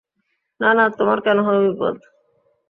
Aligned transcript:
না 0.59 0.69
না, 0.73 0.85
তোমার 0.97 1.19
কেন 1.25 1.37
হবে 1.39 1.59
বিপদ। 1.67 1.95